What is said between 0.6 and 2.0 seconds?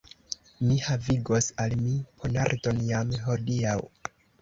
Mi havigos al mi